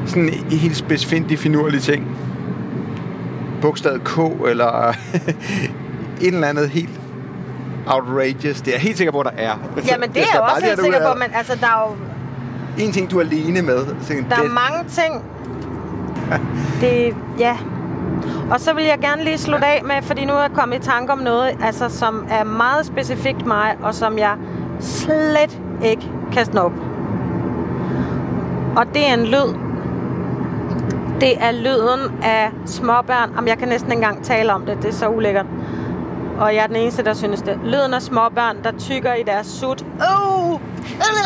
Sådan 0.07 0.29
en 0.51 0.59
helt 0.59 0.77
specifikt 0.77 1.39
finurlig 1.39 1.83
ting. 1.83 2.12
Bogstavet 3.63 4.05
K, 4.05 4.19
eller 4.49 4.89
et 6.21 6.35
eller 6.35 6.49
andet 6.49 6.69
helt 6.69 7.01
outrageous. 7.87 8.61
Det 8.61 8.69
er 8.69 8.73
jeg 8.73 8.81
helt 8.81 8.97
sikker 8.97 9.13
på, 9.13 9.21
at 9.21 9.27
der 9.27 9.43
er. 9.43 9.53
Jamen, 9.87 10.09
det 10.09 10.23
er 10.23 10.27
jeg 10.33 10.41
også 10.41 10.67
helt 10.67 10.81
sikker 10.81 10.99
det 10.99 11.09
på, 11.13 11.19
men 11.19 11.29
altså, 11.35 11.57
der 11.61 11.67
er 11.67 11.89
jo 11.89 11.97
En 12.85 12.93
ting, 12.93 13.11
du 13.11 13.19
er 13.19 13.23
alene 13.23 13.63
med. 13.63 13.87
Så 13.87 14.13
der 14.13 14.37
det, 14.37 14.45
er 14.45 14.49
mange 14.49 14.89
ting. 14.89 15.23
Det, 16.81 17.15
ja. 17.39 17.57
Og 18.51 18.61
så 18.61 18.75
vil 18.75 18.85
jeg 18.85 18.99
gerne 19.01 19.25
lige 19.25 19.39
slutte 19.39 19.67
af 19.67 19.83
med, 19.85 20.03
fordi 20.03 20.25
nu 20.25 20.33
er 20.33 20.41
jeg 20.41 20.51
kommet 20.55 20.77
i 20.77 20.81
tanke 20.81 21.13
om 21.13 21.19
noget, 21.19 21.57
altså, 21.63 21.89
som 21.89 22.27
er 22.31 22.45
meget 22.45 22.87
specifikt 22.87 23.47
mig, 23.47 23.77
og 23.83 23.95
som 23.95 24.19
jeg 24.19 24.35
slet 24.81 25.61
ikke 25.85 26.11
kan 26.33 26.45
snuppe. 26.45 26.77
Og 28.77 28.87
det 28.95 29.09
er 29.09 29.15
en 29.15 29.25
lyd. 29.25 29.62
Det 31.23 31.43
er 31.45 31.53
lyden 31.53 32.23
af 32.23 32.51
småbørn. 32.67 33.31
Jamen, 33.35 33.49
jeg 33.49 33.59
kan 33.59 33.69
næsten 33.69 33.93
ikke 33.93 34.05
engang 34.05 34.25
tale 34.25 34.53
om 34.53 34.67
det. 34.67 34.77
Det 34.77 34.89
er 34.89 34.93
så 34.93 35.09
ulækkert. 35.09 35.47
Og 36.39 36.55
jeg 36.55 36.63
er 36.63 36.67
den 36.67 36.77
eneste, 36.77 37.05
der 37.05 37.15
synes 37.15 37.43
det. 37.43 37.59
Lyden 37.65 37.95
af 37.95 38.03
småbørn, 38.03 38.57
der 38.65 38.73
tykker 38.79 39.15
i 39.15 39.23
deres 39.23 39.47
sut. 39.47 39.85
Oh! 40.01 40.61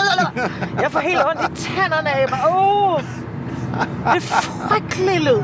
Jeg 0.82 0.92
får 0.92 0.98
helt 0.98 1.18
ondt 1.26 1.58
i 1.58 1.62
tænderne 1.62 2.10
af 2.10 2.26
mig. 2.30 2.38
Oh! 2.50 3.00
Det 4.14 4.16
er 4.16 4.20
frygtelig 4.20 5.20
lyd. 5.20 5.42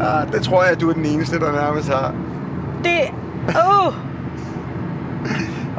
ah, 0.00 0.32
det 0.32 0.42
tror 0.42 0.62
jeg, 0.62 0.72
at 0.72 0.80
du 0.80 0.90
er 0.90 0.94
den 0.94 1.04
eneste, 1.04 1.38
der 1.38 1.52
nærmest 1.52 1.88
har. 1.88 2.14
Det... 2.84 3.00
Oh! 3.48 3.94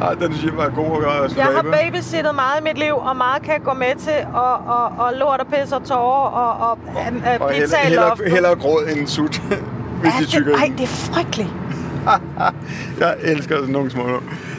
Ah, 0.01 0.19
den 0.19 0.33
jeg 0.45 0.57
var 0.57 0.69
god 0.69 0.85
at 0.95 0.99
gøre. 1.03 1.25
at 1.25 1.37
Jeg 1.37 1.45
har 1.45 1.61
babysittet 1.61 2.35
meget 2.35 2.59
i 2.59 2.63
mit 2.63 2.77
liv, 2.77 2.93
og 2.95 3.17
meget 3.17 3.41
kan 3.43 3.59
gå 3.61 3.73
med 3.73 3.95
til, 3.97 4.19
og, 4.33 4.53
og, 4.53 4.85
og 4.97 5.13
lort 5.19 5.39
og 5.39 5.47
pis 5.47 5.71
og 5.71 5.83
tårer, 5.83 6.29
og, 6.29 6.69
og 6.69 6.77
øh, 6.89 7.41
Og 7.41 7.49
pizza 7.49 7.77
i 7.77 7.83
hellere, 7.83 8.09
loftet. 8.09 8.31
hellere, 8.31 8.49
hellere 8.49 8.55
gråd 8.55 8.83
end 8.95 9.07
sut, 9.07 9.37
hvis 10.01 10.11
Ja, 10.19 10.19
de 10.21 10.25
tykker 10.25 10.51
det, 10.51 10.59
ej, 10.59 10.71
det 10.77 10.83
er 10.83 10.87
frygteligt. 10.87 11.49
Jeg 12.99 13.15
elsker 13.23 13.55
sådan 13.57 13.71
nogle 13.73 13.91
små. 13.91 14.03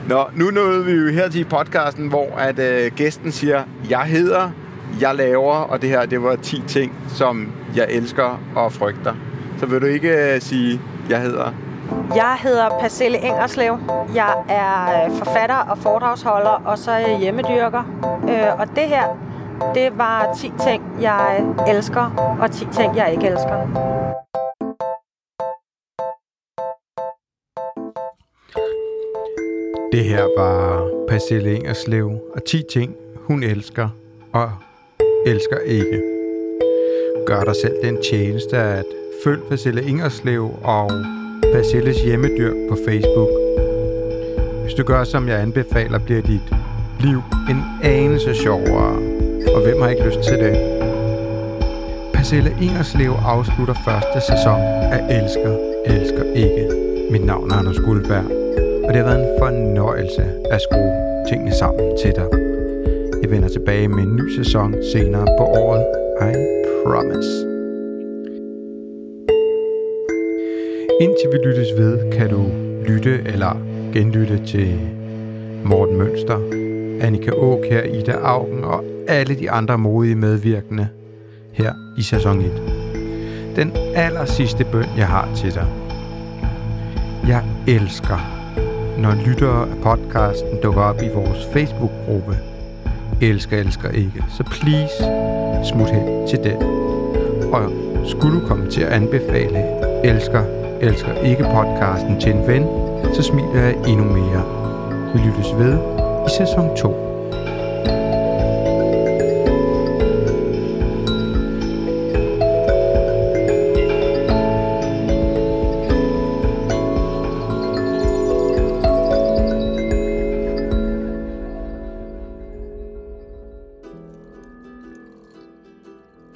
Nå, 0.08 0.24
nu 0.34 0.50
nåede 0.50 0.84
vi 0.84 0.92
jo 0.92 1.12
her 1.12 1.28
til 1.28 1.44
podcasten, 1.44 2.08
hvor 2.08 2.36
at 2.38 2.58
øh, 2.58 2.92
gæsten 2.96 3.32
siger, 3.32 3.62
jeg 3.90 4.00
hedder, 4.02 4.50
jeg 5.00 5.14
laver, 5.14 5.54
og 5.54 5.82
det 5.82 5.88
her, 5.90 6.06
det 6.06 6.22
var 6.22 6.36
10 6.36 6.62
ting, 6.66 6.92
som 7.08 7.52
jeg 7.76 7.86
elsker 7.90 8.40
og 8.56 8.72
frygter. 8.72 9.14
Så 9.58 9.66
vil 9.66 9.80
du 9.80 9.86
ikke 9.86 10.34
øh, 10.34 10.40
sige, 10.40 10.80
jeg 11.10 11.20
hedder? 11.20 11.52
Jeg 12.14 12.38
hedder 12.42 12.68
Pacelle 12.80 13.18
Engerslev. 13.18 13.78
Jeg 14.14 14.34
er 14.48 15.04
øh, 15.04 15.16
forfatter 15.16 15.56
og 15.56 15.78
foredragsholder, 15.78 16.62
og 16.64 16.78
så 16.78 16.90
er 16.90 16.98
jeg 16.98 17.18
hjemmedyrker. 17.18 17.82
Øh, 18.28 18.60
og 18.60 18.66
det 18.76 18.88
her, 18.88 19.06
det 19.74 19.98
var 19.98 20.34
10 20.36 20.52
ting, 20.62 20.82
jeg 21.00 21.44
elsker, 21.68 22.36
og 22.40 22.50
10 22.50 22.66
ting, 22.72 22.96
jeg 22.96 23.12
ikke 23.12 23.26
elsker. 23.26 23.56
Det 29.92 30.04
her 30.04 30.24
var 30.38 30.88
Pacelle 31.08 31.56
Engerslev, 31.56 32.06
og 32.34 32.44
10 32.44 32.62
ting, 32.72 32.96
hun 33.16 33.42
elsker 33.42 33.88
og 34.32 34.50
elsker 35.26 35.58
ikke. 35.58 36.02
Gør 37.26 37.44
dig 37.44 37.54
selv 37.56 37.74
den 37.82 38.02
tjeneste 38.10 38.56
at 38.56 38.84
følg 39.24 39.42
Pacelle 39.48 39.84
Ingerslev 39.84 40.50
og 40.64 40.90
Pacelles 41.54 42.02
hjemmedyr 42.02 42.52
på 42.68 42.76
Facebook. 42.86 43.28
Hvis 44.62 44.74
du 44.74 44.82
gør, 44.82 45.04
som 45.04 45.28
jeg 45.28 45.40
anbefaler, 45.40 45.98
bliver 45.98 46.22
dit 46.22 46.46
liv 47.00 47.18
en 47.50 47.60
anelse 47.82 48.34
sjovere. 48.34 48.96
Og 49.54 49.62
hvem 49.62 49.82
har 49.82 49.88
ikke 49.88 50.06
lyst 50.06 50.20
til 50.28 50.38
det? 50.38 50.54
Pacelle 52.14 52.56
Ingerslev 52.62 53.12
afslutter 53.26 53.74
første 53.84 54.20
sæson 54.30 54.60
af 54.94 55.00
Elsker, 55.18 55.56
Elsker 55.86 56.24
Ikke. 56.34 56.68
Mit 57.10 57.24
navn 57.24 57.50
er 57.50 57.54
Anders 57.54 57.78
Guldberg, 57.78 58.26
og 58.84 58.94
det 58.94 58.96
har 58.96 59.04
været 59.04 59.20
en 59.20 59.38
fornøjelse 59.38 60.24
at 60.50 60.60
skrue 60.60 60.92
tingene 61.28 61.54
sammen 61.54 61.96
til 62.02 62.12
dig. 62.16 62.28
Jeg 63.22 63.30
vender 63.30 63.48
tilbage 63.48 63.88
med 63.88 64.02
en 64.02 64.16
ny 64.16 64.36
sæson 64.36 64.74
senere 64.92 65.26
på 65.38 65.44
året. 65.44 65.84
I 66.20 66.34
promise. 66.86 67.53
Indtil 71.00 71.28
vi 71.32 71.36
lyttes 71.48 71.68
ved, 71.78 72.12
kan 72.12 72.30
du 72.30 72.50
lytte 72.88 73.22
eller 73.26 73.62
genlytte 73.92 74.46
til 74.46 74.80
Morten 75.64 75.98
Mønster, 75.98 76.38
Annika 77.00 77.30
Aukjær, 77.30 77.82
Ida 77.82 78.12
Augen 78.12 78.64
og 78.64 78.84
alle 79.08 79.34
de 79.34 79.50
andre 79.50 79.78
modige 79.78 80.14
medvirkende 80.14 80.88
her 81.52 81.72
i 81.98 82.02
sæson 82.02 82.40
1. 82.40 82.52
Den 83.56 83.72
aller 83.94 84.24
sidste 84.24 84.64
bøn, 84.72 84.86
jeg 84.96 85.06
har 85.06 85.28
til 85.36 85.54
dig. 85.54 85.66
Jeg 87.28 87.42
elsker, 87.68 88.18
når 88.98 89.26
lyttere 89.26 89.62
af 89.62 89.76
podcasten 89.82 90.58
dukker 90.62 90.82
op 90.82 91.02
i 91.02 91.08
vores 91.14 91.46
Facebook-gruppe. 91.52 92.36
Elsker, 93.22 93.56
elsker 93.58 93.88
ikke. 93.88 94.24
Så 94.36 94.44
please, 94.44 94.94
smut 95.70 95.90
hen 95.90 96.28
til 96.28 96.38
den. 96.44 96.56
Og 97.52 97.72
skulle 98.06 98.40
du 98.40 98.46
komme 98.46 98.70
til 98.70 98.80
at 98.82 98.92
anbefale 98.92 99.84
Elsker, 100.04 100.63
elsker 100.84 101.22
ikke 101.22 101.44
podcasten 101.44 102.20
til 102.20 102.32
en 102.32 102.46
ven, 102.46 102.62
så 103.14 103.22
smiler 103.22 103.60
jeg 103.60 103.74
endnu 103.88 104.04
mere. 104.04 104.42
Vi 105.14 105.18
lyttes 105.18 105.54
ved 105.58 105.78
i 106.26 106.30
sæson 106.38 106.76
2. 106.76 107.04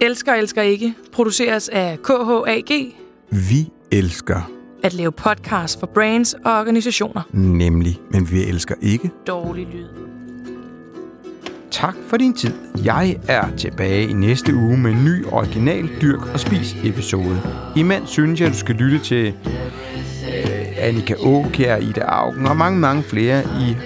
Elsker, 0.00 0.34
elsker 0.34 0.62
ikke. 0.62 0.94
Produceres 1.12 1.68
af 1.68 1.98
KHAG. 2.02 2.96
Vi 3.30 3.70
elsker, 3.92 4.50
At 4.82 4.94
lave 4.94 5.12
podcast 5.12 5.80
for 5.80 5.86
brands 5.86 6.34
og 6.44 6.58
organisationer. 6.58 7.22
nemlig, 7.32 8.00
men 8.10 8.30
vi 8.30 8.44
elsker 8.44 8.74
ikke. 8.82 9.10
Dårlig 9.26 9.66
lyd. 9.72 9.86
Tak 11.70 11.94
for 12.08 12.16
din 12.16 12.34
tid. 12.34 12.52
Jeg 12.84 13.16
er 13.28 13.44
tilbage 13.56 14.08
i 14.08 14.12
næste 14.12 14.54
uge 14.54 14.76
med 14.78 14.90
en 14.90 15.04
ny 15.04 15.24
original 15.26 15.88
Dyrk 16.02 16.32
og 16.32 16.40
Spis 16.40 16.76
episode. 16.84 17.40
Imens 17.76 18.10
synes 18.10 18.40
jeg, 18.40 18.46
at 18.48 18.54
du 18.54 18.58
skal 18.58 18.74
lytte 18.74 18.98
til 18.98 19.26
øh, 19.26 20.66
Annika 20.78 21.14
Aukjær, 21.24 21.76
Ida 21.76 22.00
Augen 22.00 22.46
og 22.46 22.56
mange, 22.56 22.78
mange 22.78 23.02
flere 23.02 23.42
i 23.44 23.76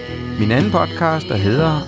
min 0.40 0.50
anden 0.50 0.70
podcast, 0.70 1.28
der 1.28 1.36
hedder 1.36 1.80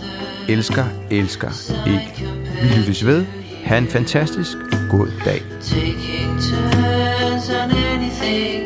Elsker, 0.49 0.85
Elsker 1.11 1.51
Ikke. 1.87 2.29
Vi 2.63 2.79
lyttes 2.81 3.07
ved. 3.07 3.25
Ha' 3.65 3.79
en 3.79 3.87
fantastisk 3.87 4.57
god 4.91 5.07
dag. 5.25 5.43
Taking 5.63 6.31
turns 6.41 6.53
on 6.53 6.74
nothing. 8.25 8.64